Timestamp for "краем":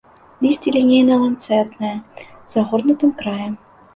3.23-3.53